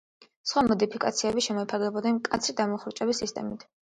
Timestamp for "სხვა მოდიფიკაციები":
0.51-1.43